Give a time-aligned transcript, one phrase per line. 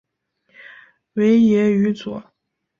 [1.13, 2.23] 维耶于佐。